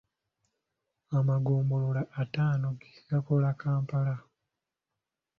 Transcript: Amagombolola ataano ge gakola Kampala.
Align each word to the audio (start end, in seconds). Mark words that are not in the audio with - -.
Amagombolola 1.17 2.01
ataano 2.21 2.67
ge 2.79 2.89
gakola 3.09 3.49
Kampala. 3.61 4.15